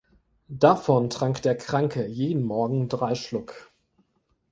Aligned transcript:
Davon 0.49 1.11
trank 1.11 1.43
der 1.43 1.55
Kranke 1.55 2.07
jeden 2.07 2.41
Morgen 2.41 2.89
drei 2.89 3.13
Schluck. 3.13 3.69